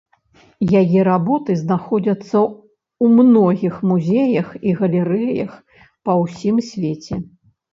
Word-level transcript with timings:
Яе 0.79 0.99
работы 1.07 1.51
знаходзяцца 1.63 2.37
ў 2.39 3.05
многіх 3.19 3.77
музеях 3.93 4.47
і 4.71 4.77
галерэях 4.81 5.51
па 6.07 6.11
ўсім 6.25 6.55
свеце. 6.73 7.15